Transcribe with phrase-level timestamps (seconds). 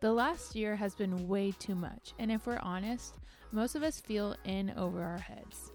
[0.00, 3.16] The last year has been way too much, and if we're honest,
[3.52, 5.72] most of us feel in over our heads.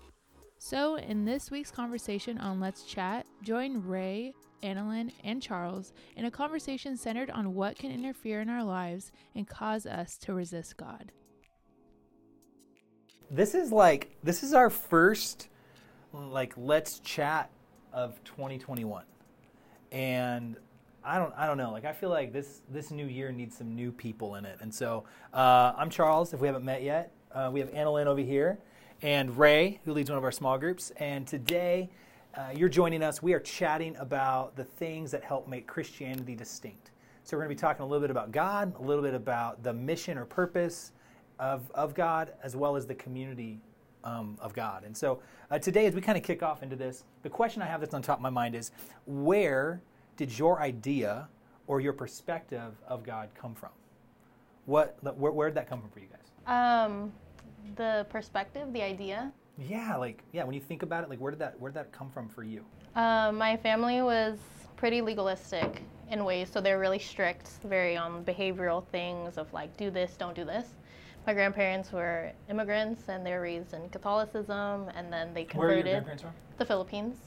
[0.57, 4.33] So, in this week's conversation on Let's Chat, join Ray,
[4.63, 9.47] Annalyn, and Charles in a conversation centered on what can interfere in our lives and
[9.47, 11.11] cause us to resist God.
[13.29, 15.49] This is like this is our first
[16.11, 17.51] like let's chat
[17.93, 19.03] of 2021.
[19.91, 20.57] And
[21.05, 21.71] I don't I don't know.
[21.71, 24.57] Like I feel like this this new year needs some new people in it.
[24.61, 25.03] And so
[25.33, 26.33] uh, I'm Charles.
[26.33, 28.57] If we haven't met yet, uh, we have Annalyn over here,
[29.03, 30.91] and Ray, who leads one of our small groups.
[30.97, 31.91] And today,
[32.35, 33.21] uh, you're joining us.
[33.21, 36.89] We are chatting about the things that help make Christianity distinct.
[37.23, 39.63] So we're going to be talking a little bit about God, a little bit about
[39.63, 40.91] the mission or purpose
[41.37, 43.59] of of God, as well as the community
[44.03, 44.83] um, of God.
[44.83, 45.19] And so
[45.51, 47.93] uh, today, as we kind of kick off into this, the question I have that's
[47.93, 48.71] on top of my mind is
[49.05, 49.81] where
[50.17, 51.27] did your idea
[51.67, 53.71] or your perspective of God come from?
[54.65, 56.21] What, where, where did that come from for you guys?
[56.47, 57.11] Um,
[57.75, 59.31] the perspective, the idea.
[59.57, 61.91] Yeah, like yeah, when you think about it, like where did that where did that
[61.93, 62.65] come from for you?
[62.95, 64.37] Uh, my family was
[64.75, 65.81] pretty legalistic
[66.11, 70.35] in ways, so they're really strict, very on behavioral things of like do this, don't
[70.35, 70.67] do this.
[71.25, 75.57] My grandparents were immigrants and they were raised in Catholicism, and then they converted.
[75.57, 76.33] Where are your grandparents from?
[76.57, 77.17] the Philippines.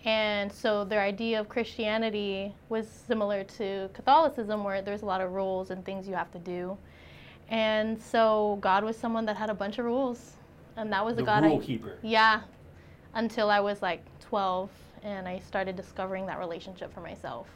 [0.00, 0.10] Okay.
[0.10, 5.32] And so their idea of Christianity was similar to Catholicism, where there's a lot of
[5.32, 6.76] rules and things you have to do.
[7.48, 10.32] And so God was someone that had a bunch of rules,
[10.76, 11.98] and that was The a God rule I keeper.
[12.02, 12.42] yeah,
[13.14, 14.70] until I was like 12,
[15.02, 17.48] and I started discovering that relationship for myself.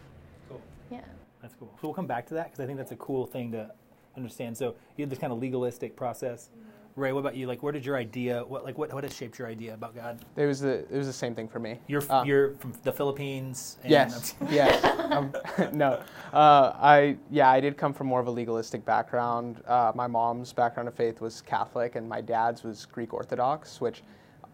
[0.49, 0.61] Cool.
[0.91, 1.01] Yeah.
[1.41, 1.71] That's cool.
[1.81, 3.71] So we'll come back to that because I think that's a cool thing to
[4.17, 4.57] understand.
[4.57, 6.49] So you had this kind of legalistic process.
[6.51, 6.71] Mm-hmm.
[6.97, 7.49] Ray, what about you?
[7.49, 8.45] Like, where did your idea?
[8.47, 10.25] What like what what has shaped your idea about God?
[10.37, 11.81] It was the it was the same thing for me.
[11.89, 13.79] You're Uh, you're from the Philippines.
[13.83, 14.85] And Yes, yes.
[15.11, 15.35] Um,
[15.73, 16.01] no,
[16.33, 19.61] uh, I yeah, I did come from more of a legalistic background.
[19.67, 24.05] Uh, my mom's background of faith was Catholic, and my dad's was Greek Orthodox, which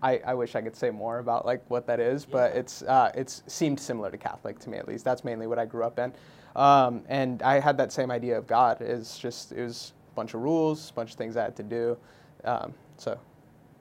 [0.02, 3.12] I, I wish I could say more about like what that is, but it's uh,
[3.14, 5.04] it's seemed similar to Catholic to me at least.
[5.04, 6.10] That's mainly what I grew up in,
[6.56, 8.80] um, and I had that same idea of God.
[8.80, 11.62] It's just it was a bunch of rules, a bunch of things I had to
[11.62, 11.98] do,
[12.44, 13.18] um, so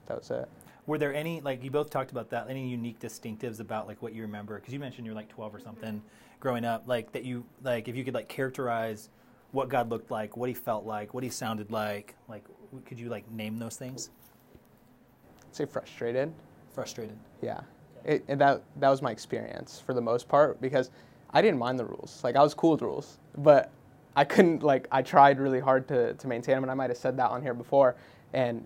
[0.08, 0.50] that was it.
[0.88, 2.50] Were there any like you both talked about that?
[2.50, 4.56] Any unique distinctives about like what you remember?
[4.56, 6.02] Because you mentioned you're like 12 or something
[6.40, 6.84] growing up.
[6.88, 9.09] Like that you like if you could like characterize
[9.52, 12.16] what God looked like, what He felt like, what He sounded like.
[12.28, 12.44] Like
[12.86, 14.09] could you like name those things?
[15.47, 16.34] I'd say frustrated.
[16.74, 17.18] Frustrated.
[17.41, 17.62] Yeah,
[18.03, 20.90] it, and that that was my experience for the most part because
[21.31, 22.24] I didn't mind the rules.
[22.24, 23.72] Like I was cool with rules, but
[24.16, 26.97] I couldn't like I tried really hard to to maintain them, and I might have
[26.97, 27.96] said that on here before,
[28.34, 28.66] and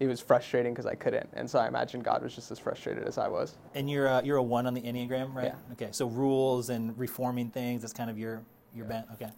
[0.00, 1.28] it was frustrating because I couldn't.
[1.34, 3.56] And so I imagine God was just as frustrated as I was.
[3.74, 5.46] And you're uh, you're a one on the Enneagram, right?
[5.46, 5.72] Yeah.
[5.72, 5.88] Okay.
[5.92, 7.80] So rules and reforming things.
[7.82, 8.42] That's kind of your
[8.74, 9.06] your bent.
[9.14, 9.30] Okay.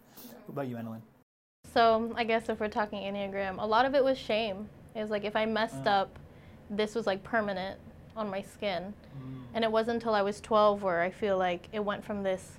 [0.46, 1.00] What about you, Annalyn?
[1.74, 4.68] So I guess if we're talking Enneagram, a lot of it was shame.
[4.94, 5.88] It was like if I messed Mm.
[5.88, 6.18] up,
[6.70, 7.78] this was like permanent
[8.16, 8.94] on my skin.
[9.54, 12.58] And it wasn't until I was 12 where I feel like it went from this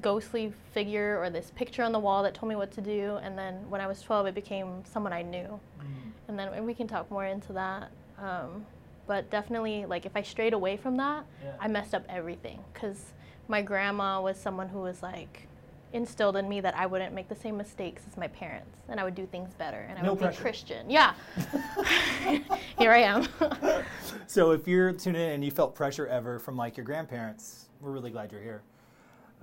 [0.00, 3.18] ghostly figure or this picture on the wall that told me what to do.
[3.22, 5.58] And then when I was 12, it became someone I knew.
[6.28, 7.90] And then we can talk more into that.
[8.18, 8.64] Um,
[9.06, 11.52] but definitely, like, if I strayed away from that, Yeah.
[11.60, 12.60] I messed up everything.
[12.72, 13.12] Because
[13.48, 15.46] my grandma was someone who was like,
[15.92, 19.04] instilled in me that I wouldn't make the same mistakes as my parents and I
[19.04, 20.38] would do things better and I No would pressure.
[20.38, 20.90] be Christian.
[20.90, 21.14] Yeah.
[22.78, 23.28] Here I am.
[24.26, 27.92] So if you're tuning in and you felt pressure ever from like your grandparents, we're
[27.92, 28.62] really glad you're here.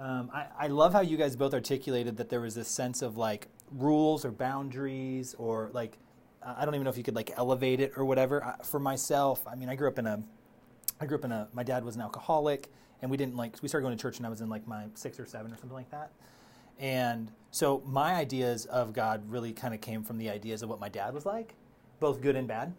[0.02, 3.18] Um, I, I love how you guys both articulated that there was this sense of
[3.18, 6.00] like rules or boundaries or like
[6.44, 8.44] I don't even know if you could like elevate it or whatever.
[8.44, 10.24] I, for myself, I mean, I grew up in a,
[11.00, 11.48] I grew up in a.
[11.54, 12.70] My dad was an alcoholic,
[13.04, 13.56] and we didn't like.
[13.62, 15.58] We started going to church when I was in like my six or seven or
[15.58, 16.12] something like that.
[16.80, 20.80] And so my ideas of God really kind of came from the ideas of what
[20.80, 21.54] my dad was like,
[22.00, 22.74] both good and bad.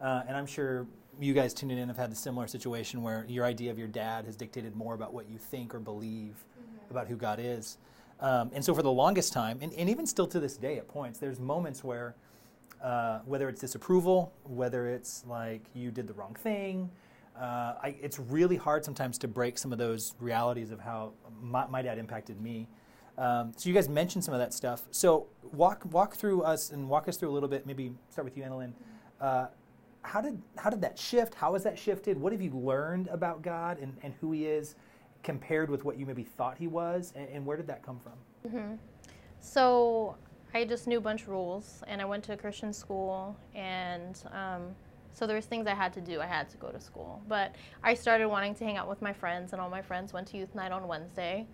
[0.00, 0.86] Uh, and I'm sure
[1.20, 4.26] you guys tuning in have had a similar situation where your idea of your dad
[4.26, 6.44] has dictated more about what you think or believe
[6.90, 7.78] about who God is.
[8.20, 10.88] Um, and so for the longest time, and, and even still to this day at
[10.88, 12.14] points, there's moments where,
[12.82, 16.90] uh, whether it's disapproval, whether it's like you did the wrong thing,
[17.40, 21.66] uh, I, it's really hard sometimes to break some of those realities of how my,
[21.66, 22.66] my dad impacted me.
[23.16, 24.82] Um, so you guys mentioned some of that stuff.
[24.90, 27.66] So walk walk through us and walk us through a little bit.
[27.66, 28.72] Maybe start with you, Annalyn.
[29.20, 29.46] Uh,
[30.02, 31.34] how did how did that shift?
[31.34, 32.18] How has that shifted?
[32.18, 34.76] What have you learned about God and, and who He is,
[35.22, 38.78] compared with what you maybe thought He was, and, and where did that come from?
[39.40, 40.16] So
[40.54, 44.20] I just knew a bunch of rules, and I went to a Christian school, and
[44.32, 44.74] um,
[45.12, 46.20] so there was things I had to do.
[46.20, 49.12] I had to go to school, but I started wanting to hang out with my
[49.12, 51.46] friends, and all my friends went to youth night on Wednesday.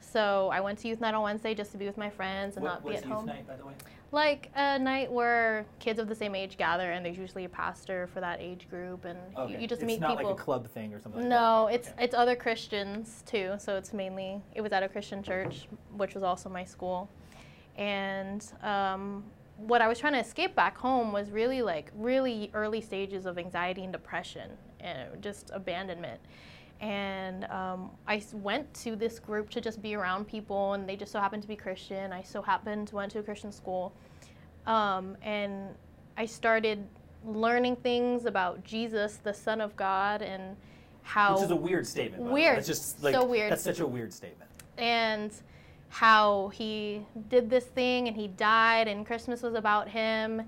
[0.00, 2.64] So I went to youth night on Wednesday just to be with my friends and
[2.64, 3.26] What- not be at youth home.
[3.26, 3.74] night, by the way?
[4.12, 8.06] Like a night where kids of the same age gather, and there's usually a pastor
[8.12, 9.60] for that age group, and you- Okay.
[9.62, 10.30] you just it's meet not people.
[10.32, 11.22] like a club thing or something.
[11.22, 11.74] like No, that.
[11.76, 12.04] it's Okay.
[12.04, 13.54] it's other Christians too.
[13.58, 15.66] So it's mainly it was at a Christian church,
[15.96, 17.08] which was also my school,
[17.78, 19.24] and um,
[19.56, 23.38] what I was trying to escape back home was really like really early stages of
[23.38, 26.20] anxiety and depression and just abandonment.
[26.82, 31.12] And um, I went to this group to just be around people, and they just
[31.12, 32.12] so happened to be Christian.
[32.12, 33.92] I so happened to went to a Christian school,
[34.66, 35.68] um, and
[36.16, 36.84] I started
[37.24, 40.56] learning things about Jesus, the Son of God, and
[41.02, 42.20] how Which is a weird statement.
[42.24, 42.40] by the way.
[42.42, 42.58] Weird.
[42.58, 43.52] It's just like So weird.
[43.52, 44.50] That's such a weird statement.
[44.76, 45.32] and
[45.88, 50.40] how he did this thing and he died and christmas was about him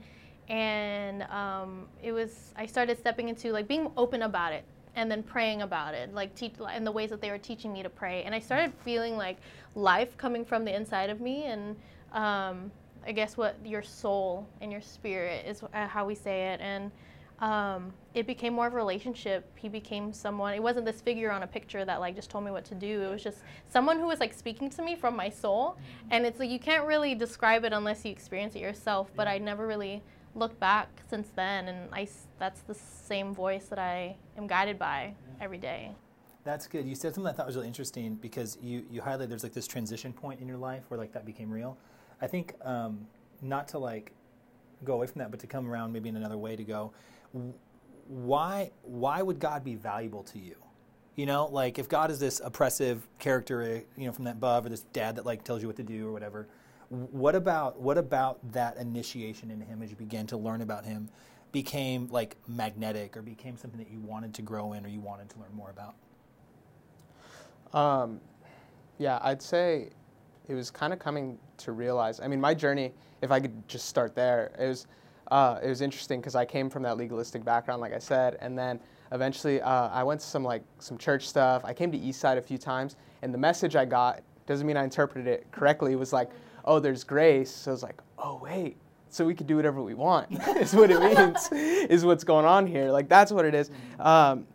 [0.49, 4.65] and um, it was i started stepping into like being open about it
[4.97, 7.83] and then praying about it like teach and the ways that they were teaching me
[7.83, 9.37] to pray and i started feeling like
[9.75, 11.77] life coming from the inside of me and
[12.13, 12.71] um,
[13.07, 16.91] i guess what your soul and your spirit is uh, how we say it and
[17.41, 19.45] um, it became more of a relationship.
[19.57, 20.55] He became someone.
[20.55, 23.03] It wasn't this figure on a picture that like just told me what to do.
[23.03, 23.39] It was just
[23.69, 25.77] someone who was like speaking to me from my soul.
[26.11, 29.11] And it's like you can't really describe it unless you experience it yourself.
[29.17, 30.03] But I never really
[30.35, 32.09] looked back since then, and I,
[32.39, 35.93] that's the same voice that I am guided by every day.
[36.45, 36.87] That's good.
[36.87, 39.67] You said something I thought was really interesting because you, you highlighted there's like this
[39.67, 41.79] transition point in your life where like that became real.
[42.21, 43.07] I think um,
[43.41, 44.13] not to like
[44.85, 46.93] go away from that, but to come around maybe in another way to go,
[48.07, 50.57] why why would God be valuable to you?
[51.17, 54.69] You know, like if God is this oppressive character, you know, from that above, or
[54.69, 56.49] this dad that like tells you what to do or whatever,
[56.95, 61.09] what about what about that initiation into Him as you began to learn about Him
[61.53, 65.29] became like magnetic or became something that you wanted to grow in or you wanted
[65.31, 65.95] to learn more about?
[67.73, 68.21] Um,
[68.99, 69.91] yeah, I'd say
[70.49, 72.21] it was kind of coming to realize.
[72.21, 72.93] I mean, my journey,
[73.23, 74.87] if I could just start there, it was
[75.31, 78.59] uh, it was interesting because I came from that legalistic background, like I said, and
[78.59, 78.79] then
[79.13, 81.65] eventually uh, I went to some like some church stuff.
[81.65, 84.85] I came to Eastside a few times, and the message I got doesn't mean I
[84.85, 85.93] interpreted it correctly.
[85.93, 86.31] It was like,
[86.65, 87.51] oh, there's grace.
[87.51, 88.77] So I was like, oh wait.
[89.09, 90.29] So we could do whatever we want.
[90.57, 91.49] is what it means.
[91.53, 92.91] is what's going on here.
[92.91, 93.71] Like that's what it is.
[94.01, 94.47] Um,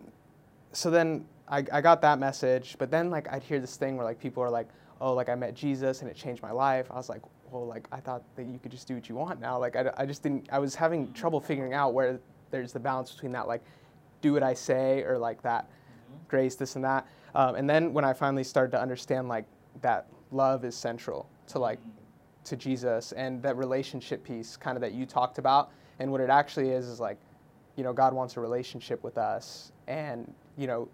[0.74, 4.06] so then I, I got that message, but then like I'd hear this thing where
[4.06, 4.68] like people are like,
[5.02, 6.88] oh, like I met Jesus and it changed my life.
[6.92, 7.22] I was like,
[7.52, 9.58] well, like I thought that you could just do what you want now.
[9.58, 10.50] Like I, I just didn't.
[10.52, 12.20] I was having trouble figuring out where
[12.52, 13.64] there's the balance between that like,
[14.22, 15.70] do what I say or like that
[16.28, 17.08] grace, this and that.
[17.36, 19.46] Um, and then when I finally started to understand like
[19.82, 21.80] that love is central to like
[22.46, 25.72] to Jesus and that relationship piece kind of that you talked about.
[26.00, 27.18] And what it actually is is like
[27.76, 29.72] you know God wants a relationship with us.
[29.88, 30.88] And you know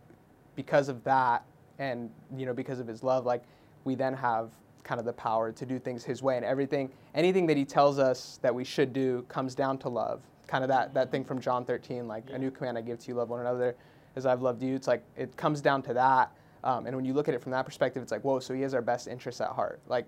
[0.55, 1.43] because of that
[1.79, 3.43] and you know because of his love like
[3.83, 4.51] we then have
[4.83, 6.37] kind of the power to do things his way.
[6.37, 10.21] And everything anything that he tells us that we should do comes down to love.
[10.47, 13.07] Kind of that that thing from John 13 like a new command I give to
[13.07, 13.75] you love one another
[14.15, 14.75] as I've loved you.
[14.75, 16.31] It's like it comes down to that.
[16.63, 18.61] Um, and when you look at it from that perspective it's like whoa so he
[18.61, 19.79] has our best interests at heart.
[19.87, 20.05] Like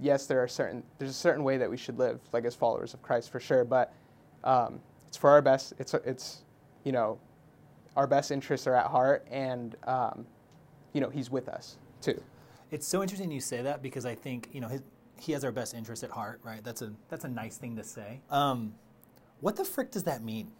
[0.00, 2.94] yes, there are certain there's a certain way that we should live, like as followers
[2.94, 3.64] of Christ for sure.
[3.64, 3.92] But
[4.42, 5.74] um, it's for our best.
[5.78, 6.42] It's it's
[6.84, 7.18] you know
[7.96, 10.26] our best interests are at heart, and um,
[10.92, 12.20] you know He's with us too.
[12.70, 14.82] It's so interesting you say that because I think you know his,
[15.20, 16.62] he has our best interest at heart, right?
[16.62, 18.20] That's a that's a nice thing to say.
[18.30, 18.74] Um,
[19.40, 20.50] what the frick does that mean?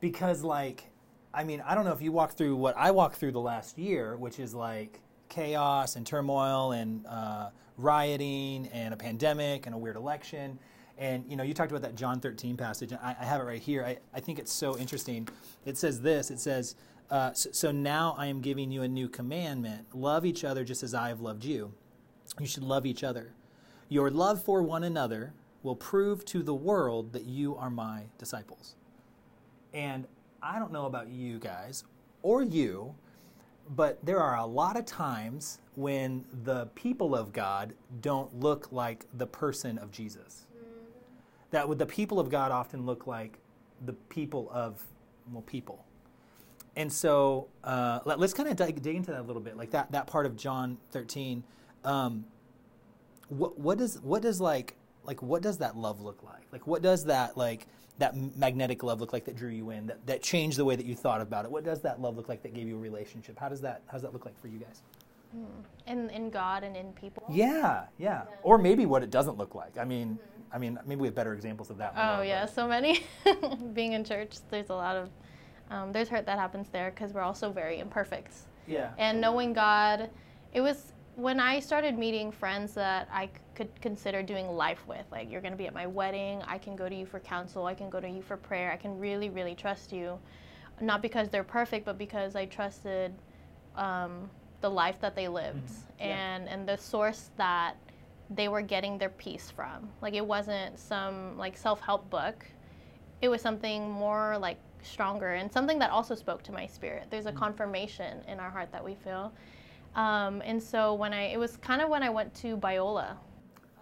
[0.00, 0.90] Because like,
[1.32, 3.78] I mean, I don't know if you walk through what I walked through the last
[3.78, 9.78] year, which is like chaos and turmoil and uh, rioting and a pandemic and a
[9.78, 10.58] weird election.
[10.98, 12.92] And you know, you talked about that John 13 passage.
[12.92, 13.84] I, I have it right here.
[13.84, 15.28] I, I think it's so interesting.
[15.64, 16.30] It says this.
[16.30, 16.74] It says,
[17.10, 20.82] uh, so, "So now I am giving you a new commandment: love each other just
[20.82, 21.72] as I have loved you.
[22.40, 23.34] You should love each other.
[23.88, 28.74] Your love for one another will prove to the world that you are my disciples."
[29.74, 30.06] And
[30.42, 31.84] I don't know about you guys
[32.22, 32.94] or you,
[33.74, 39.06] but there are a lot of times when the people of God don't look like
[39.14, 40.46] the person of Jesus.
[41.50, 43.38] That would the people of God often look like
[43.84, 44.82] the people of
[45.30, 45.84] well people.
[46.76, 49.70] And so uh, let, us kind of dig, dig into that a little bit, like
[49.70, 51.42] that that part of John 13.
[51.84, 52.26] Um,
[53.28, 54.74] what what does what does like
[55.06, 56.46] like what does that love look like?
[56.52, 57.66] Like what does that like
[57.98, 60.86] that magnetic love look like that drew you in that, that changed the way that
[60.86, 61.50] you thought about it?
[61.50, 63.38] What does that love look like that gave you a relationship?
[63.38, 64.82] How does that how does that look like for you guys?
[65.86, 67.24] In in God and in people.
[67.28, 68.22] Yeah, yeah.
[68.42, 69.76] Or maybe what it doesn't look like.
[69.78, 70.18] I mean,
[70.52, 71.94] I mean, maybe we have better examples of that.
[71.96, 73.04] Oh yeah, but- so many.
[73.74, 75.10] Being in church, there's a lot of
[75.70, 78.32] um, there's hurt that happens there because we're also very imperfect.
[78.66, 78.92] Yeah.
[78.98, 80.10] And knowing God,
[80.52, 85.30] it was when I started meeting friends that I could consider doing life with, like
[85.30, 87.74] you're going to be at my wedding, I can go to you for counsel, I
[87.74, 90.18] can go to you for prayer, I can really, really trust you.
[90.78, 93.14] Not because they're perfect, but because I trusted
[93.76, 94.28] um,
[94.60, 97.76] the life that they lived and, and the source that
[98.28, 99.88] they were getting their peace from.
[100.02, 102.44] Like it wasn't some like self-help book.
[103.22, 107.06] It was something more like stronger and something that also spoke to my spirit.
[107.08, 109.32] There's a confirmation in our heart that we feel.
[109.96, 113.16] Um, and so when I, it was kind of when I went to Biola.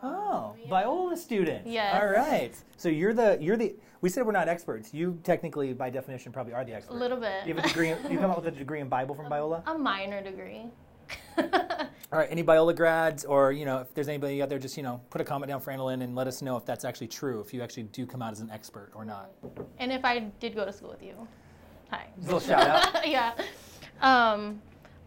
[0.03, 1.67] Oh, Biola student.
[1.67, 2.01] Yes.
[2.01, 2.55] All right.
[2.77, 3.75] So you're the you're the.
[4.01, 4.93] We said we're not experts.
[4.93, 6.95] You technically, by definition, probably are the expert.
[6.95, 7.47] A little bit.
[7.47, 7.89] You have a degree.
[8.11, 9.63] you come up with a degree in Bible from Biola.
[9.67, 10.67] a minor degree.
[11.39, 12.29] All right.
[12.31, 15.21] Any Biola grads, or you know, if there's anybody out there, just you know, put
[15.21, 17.41] a comment down for Annalyn and let us know if that's actually true.
[17.41, 19.31] If you actually do come out as an expert or not.
[19.79, 21.15] and if I did go to school with you,
[21.91, 22.07] hi.
[22.23, 23.09] Little shout out.
[23.09, 23.33] yeah.
[24.03, 24.61] Um,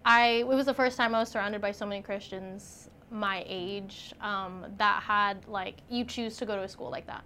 [0.08, 4.14] I it was the first time I was surrounded by so many Christians my age
[4.22, 7.26] um, that had like you choose to go to a school like that,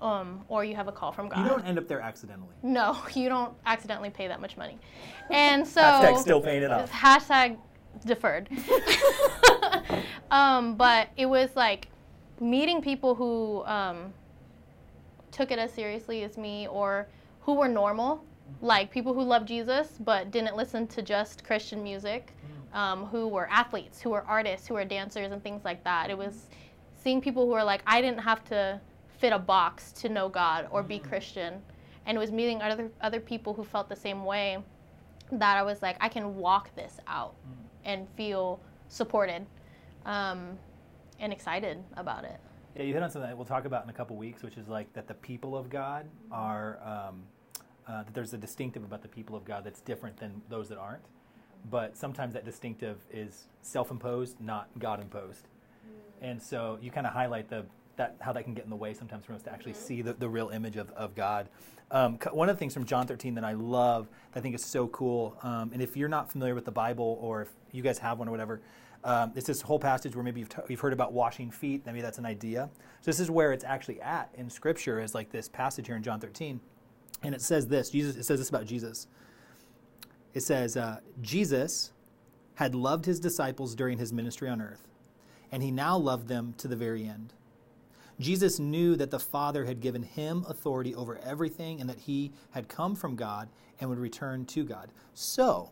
[0.00, 1.38] um, or you have a call from God.
[1.38, 1.44] Mm-hmm.
[1.44, 2.54] You don't end up there accidentally.
[2.62, 4.78] no, you don't accidentally pay that much money,
[5.30, 6.90] and so Hashtag still paying it off.
[6.92, 7.58] hashtag
[8.06, 8.48] deferred.
[10.30, 11.88] um, but it was like
[12.38, 14.12] meeting people who um,
[15.32, 17.08] took it as seriously as me or
[17.40, 18.24] who were normal,
[18.60, 22.32] like people who loved Jesus but didn't listen to just Christian music,
[22.72, 26.10] um, who were athletes, who were artists, who were dancers, and things like that.
[26.10, 26.48] It was
[26.96, 28.80] seeing people who were like, I didn't have to
[29.18, 31.60] fit a box to know God or be Christian.
[32.06, 34.58] And it was meeting other, other people who felt the same way
[35.30, 37.34] that I was like, I can walk this out
[37.84, 39.46] and feel supported
[40.04, 40.58] um,
[41.20, 42.38] and excited about it.
[42.76, 44.68] Yeah, you hit on something that we'll talk about in a couple weeks, which is
[44.68, 47.22] like that the people of God are um,
[47.88, 50.78] uh, that there's a distinctive about the people of God that's different than those that
[50.78, 51.02] aren't.
[51.70, 55.46] But sometimes that distinctive is self-imposed, not God-imposed.
[56.20, 57.64] And so you kind of highlight the
[57.96, 60.14] that how that can get in the way sometimes for us to actually see the,
[60.14, 61.48] the real image of, of God.
[61.90, 64.64] Um, one of the things from John 13 that I love, that I think is
[64.64, 67.98] so cool, um, and if you're not familiar with the Bible or if you guys
[67.98, 68.62] have one or whatever,
[69.04, 71.84] um, it's this whole passage where maybe you've, t- you've heard about washing feet.
[71.84, 72.70] Maybe that's an idea.
[73.00, 76.02] So this is where it's actually at in Scripture, is like this passage here in
[76.02, 76.60] John 13,
[77.22, 77.90] and it says this.
[77.90, 78.16] Jesus.
[78.16, 79.06] It says this about Jesus.
[80.34, 81.92] It says uh, Jesus
[82.54, 84.88] had loved his disciples during his ministry on earth,
[85.50, 87.32] and he now loved them to the very end.
[88.20, 92.68] Jesus knew that the Father had given him authority over everything and that he had
[92.68, 93.48] come from God
[93.80, 94.90] and would return to God.
[95.14, 95.70] So,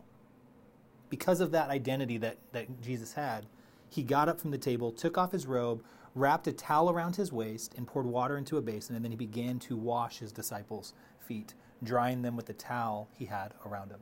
[1.09, 3.45] because of that identity that, that Jesus had,
[3.89, 5.83] he got up from the table, took off his robe,
[6.15, 9.17] wrapped a towel around his waist, and poured water into a basin, and then he
[9.17, 10.93] began to wash his disciples'
[11.31, 13.99] feet, drying them with the towel he had around him.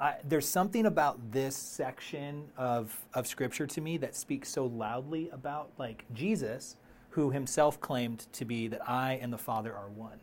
[0.00, 5.28] I, there's something about this section of, of scripture to me that speaks so loudly
[5.30, 6.76] about like Jesus,
[7.10, 10.18] who himself claimed to be that I and the Father are one.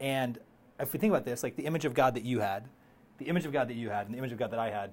[0.00, 0.38] And
[0.80, 2.64] if we think about this, like the image of God that you had,
[3.18, 4.92] the image of God that you had, and the image of God that I had,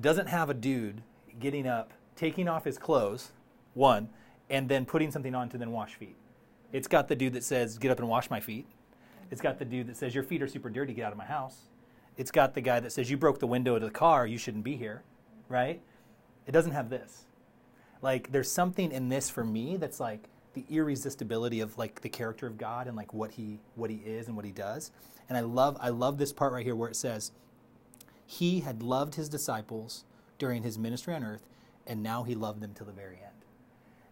[0.00, 1.02] doesn't have a dude
[1.38, 3.32] getting up, taking off his clothes,
[3.74, 4.08] one,
[4.48, 6.16] and then putting something on to then wash feet.
[6.72, 8.66] It's got the dude that says, "Get up and wash my feet."
[9.34, 10.94] It's got the dude that says, "Your feet are super dirty.
[10.94, 11.62] Get out of my house."
[12.16, 14.28] It's got the guy that says, "You broke the window to the car.
[14.28, 15.02] You shouldn't be here."
[15.48, 15.82] Right?
[16.46, 17.24] It doesn't have this.
[18.00, 22.46] Like there's something in this for me that's like the irresistibility of like the character
[22.46, 24.92] of God and like what he what he is and what he does.
[25.28, 27.32] And I love I love this part right here where it says
[28.24, 30.04] he had loved his disciples
[30.38, 31.48] during his ministry on earth
[31.88, 33.44] and now he loved them till the very end.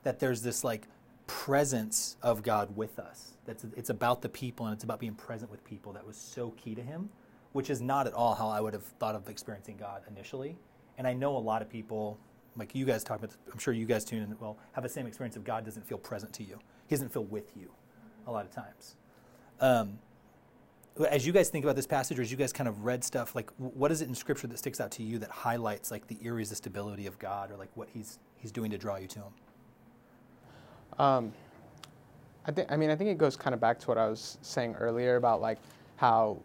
[0.02, 0.88] That there's this like
[1.26, 3.32] presence of God with us.
[3.44, 6.50] That's it's about the people and it's about being present with people that was so
[6.50, 7.10] key to him,
[7.52, 10.56] which is not at all how I would have thought of experiencing God initially.
[10.98, 12.18] And I know a lot of people
[12.56, 15.06] like you guys talk about I'm sure you guys tune in well have the same
[15.06, 16.58] experience of God doesn't feel present to you.
[16.86, 17.72] He doesn't feel with you
[18.26, 18.96] a lot of times.
[19.60, 19.98] Um,
[21.10, 23.34] as you guys think about this passage, or as you guys kind of read stuff,
[23.34, 26.18] like what is it in Scripture that sticks out to you that highlights like the
[26.22, 29.32] irresistibility of God, or like what He's He's doing to draw you to Him?
[30.98, 31.32] Um,
[32.44, 32.70] I think.
[32.70, 35.16] I mean, I think it goes kind of back to what I was saying earlier
[35.16, 35.58] about like
[35.96, 36.38] how,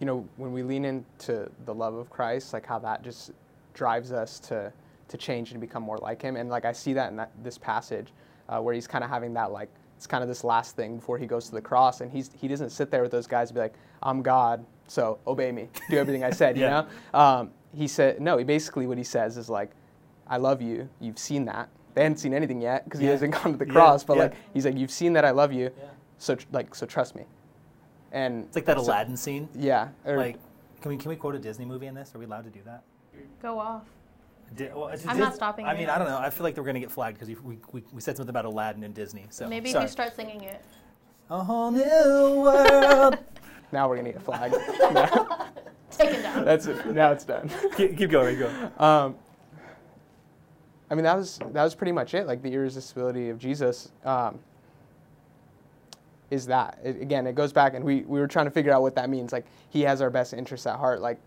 [0.00, 3.32] you know, when we lean into the love of Christ, like how that just
[3.72, 4.72] drives us to
[5.08, 6.36] to change and become more like Him.
[6.36, 8.12] And like I see that in that, this passage,
[8.48, 11.18] uh, where He's kind of having that like it's kind of this last thing before
[11.18, 13.54] He goes to the cross, and He's He doesn't sit there with those guys and
[13.54, 16.86] be like, "I'm God, so obey me, do everything I said," you know.
[17.14, 18.36] Um, he said, no.
[18.38, 19.70] He basically what he says is like,
[20.28, 20.88] "I love you.
[21.00, 23.72] You've seen that." They hadn't seen anything yet because he hasn't gone to the Yeah,
[23.72, 24.04] cross.
[24.04, 24.22] But yeah.
[24.24, 25.84] like he's like, you've seen that I love you, Yeah.
[26.18, 27.24] so tr- like so trust me.
[28.12, 29.48] And It's like that so- Aladdin scene.
[29.54, 29.88] Yeah.
[30.04, 30.38] or- Like,
[30.82, 32.14] can we can we quote a Disney movie in this?
[32.14, 32.82] Are we allowed to do that?
[33.40, 33.82] Go off.
[34.56, 35.78] Di- well, it's I'm Dis- not stopping I you.
[35.78, 36.18] mean, I don't know.
[36.18, 38.84] I feel like we're gonna get flagged because we, we, we said something about Aladdin
[38.84, 39.24] and Disney.
[39.30, 39.84] So Maybe sorry.
[39.84, 40.62] if you start singing it.
[41.30, 43.18] a whole new world.
[43.72, 44.54] Now we're gonna get flagged.
[45.90, 46.44] Take it down.
[46.44, 46.86] That's it.
[46.86, 47.50] Now it's done.
[47.76, 48.36] keep, keep going.
[48.36, 48.70] Keep going.
[48.78, 49.16] Um,
[50.94, 52.24] I mean, that was that was pretty much it.
[52.24, 54.38] Like the irresistibility of Jesus um,
[56.30, 56.78] is that.
[56.84, 59.10] It, again, it goes back, and we we were trying to figure out what that
[59.10, 59.32] means.
[59.32, 61.00] Like He has our best interests at heart.
[61.00, 61.18] Like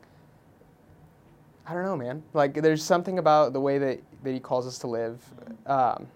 [1.66, 2.24] I don't know, man.
[2.32, 5.22] Like there's something about the way that that He calls us to live
[5.66, 6.08] um,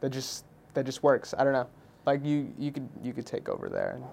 [0.00, 1.32] that just that just works.
[1.38, 1.66] I don't know.
[2.04, 3.92] Like you you could you could take over there.
[3.92, 4.04] And,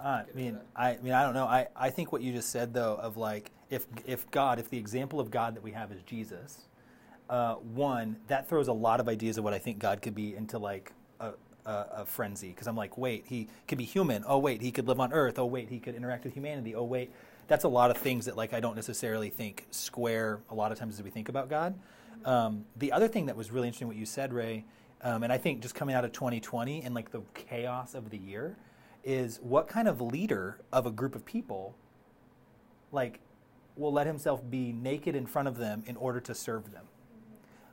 [0.00, 1.46] I mean, I I mean, I don't know.
[1.46, 4.78] I, I think what you just said though, of like, if if God, if the
[4.78, 6.67] example of God that we have is Jesus,
[7.28, 10.34] uh, one that throws a lot of ideas of what I think God could be
[10.34, 11.32] into like a
[11.68, 12.48] a, a frenzy.
[12.48, 14.24] Because I'm like, wait, he could be human.
[14.26, 15.38] Oh wait, he could live on Earth.
[15.38, 16.74] Oh wait, he could interact with humanity.
[16.74, 17.12] Oh wait,
[17.46, 20.78] that's a lot of things that like I don't necessarily think square a lot of
[20.78, 21.74] times as we think about God.
[22.24, 24.64] Um, the other thing that was really interesting what you said, Ray,
[25.02, 28.18] um, and I think just coming out of 2020 and like the chaos of the
[28.18, 28.56] year
[29.04, 31.76] is what kind of leader of a group of people
[32.90, 33.20] like
[33.76, 36.84] will let himself be naked in front of them in order to serve them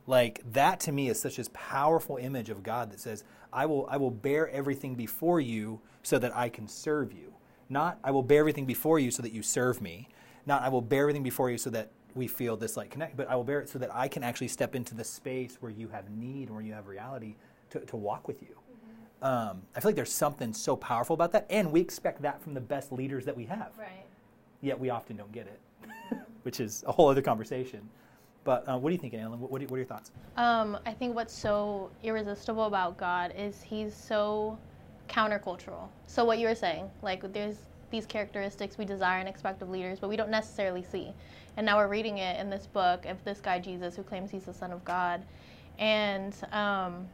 [0.07, 3.87] like that to me is such a powerful image of god that says i will
[3.89, 7.33] i will bear everything before you so that i can serve you
[7.69, 10.07] not i will bear everything before you so that you serve me
[10.45, 13.29] not i will bear everything before you so that we feel this like connect but
[13.29, 15.87] i will bear it so that i can actually step into the space where you
[15.87, 17.35] have need where you have reality
[17.69, 18.55] to, to walk with you
[19.21, 22.53] um, I feel like there's something so powerful about that, and we expect that from
[22.53, 23.71] the best leaders that we have.
[23.75, 24.05] Right.
[24.61, 25.59] Yet we often don't get it,
[26.43, 27.89] which is a whole other conversation.
[28.45, 29.39] But uh, what do you think, Annalyn?
[29.39, 30.11] What, are, what are your thoughts?
[30.37, 34.57] Um, I think what's so irresistible about God is he's so
[35.09, 35.89] countercultural.
[36.07, 37.57] So what you were saying, like there's
[37.89, 41.11] these characteristics we desire and expect of leaders, but we don't necessarily see.
[41.57, 44.45] And now we're reading it in this book of this guy Jesus who claims he's
[44.45, 45.23] the Son of God,
[45.79, 47.07] and um,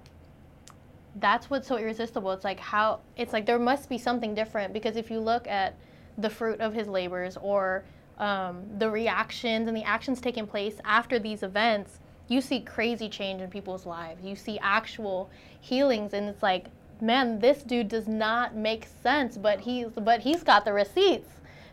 [1.15, 2.31] that's what's so irresistible.
[2.31, 5.75] It's like how it's like there must be something different because if you look at
[6.17, 7.85] the fruit of his labors or
[8.22, 13.42] um, the reactions and the actions taking place after these events, you see crazy change
[13.42, 14.24] in people's lives.
[14.24, 15.29] You see actual
[15.60, 16.68] healings, and it's like,
[17.01, 21.29] man, this dude does not make sense, but he's but he's got the receipts,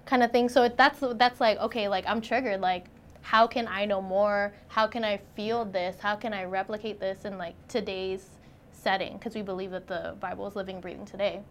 [0.07, 0.49] kind of thing.
[0.49, 2.61] So that's that's like okay, like I'm triggered.
[2.61, 2.87] Like,
[3.21, 4.55] how can I know more?
[4.69, 6.01] How can I feel this?
[6.01, 8.27] How can I replicate this in like today's
[8.73, 9.19] setting?
[9.19, 11.43] Because we believe that the Bible is living, breathing today.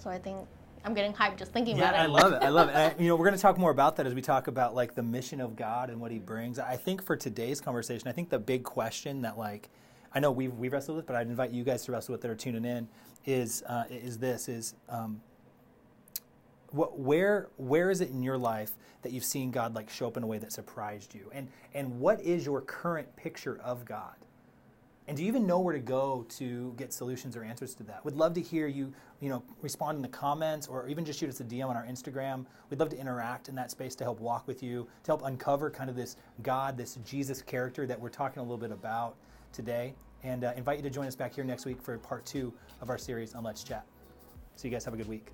[0.00, 0.46] So I think
[0.84, 2.02] I'm getting hyped just thinking Yeah, about it.
[2.02, 2.42] I love it.
[2.42, 2.76] I love it.
[2.76, 4.94] I, you know, we're going to talk more about that as we talk about like
[4.94, 6.58] the mission of God and what He brings.
[6.58, 9.68] I think for today's conversation, I think the big question that like
[10.14, 12.30] I know we've we've wrestled with, but I'd invite you guys to wrestle with that
[12.30, 12.88] are tuning in
[13.26, 15.20] is uh, is this is um,
[16.70, 20.16] what where where is it in your life that you've seen God like show up
[20.16, 24.14] in a way that surprised you, and and what is your current picture of God?
[25.08, 28.04] And do you even know where to go to get solutions or answers to that?
[28.04, 31.30] We'd love to hear you, you know, respond in the comments or even just shoot
[31.30, 32.44] us a DM on our Instagram.
[32.68, 35.70] We'd love to interact in that space to help walk with you, to help uncover
[35.70, 39.16] kind of this God, this Jesus character that we're talking a little bit about
[39.50, 39.94] today.
[40.24, 42.90] And uh, invite you to join us back here next week for part two of
[42.90, 43.86] our series on Let's Chat.
[44.56, 45.32] So you guys have a good week.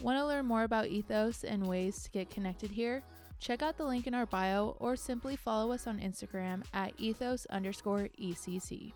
[0.00, 3.02] Want to learn more about Ethos and ways to get connected here?
[3.40, 7.46] Check out the link in our bio or simply follow us on Instagram at ethos
[7.46, 8.92] underscore ECC.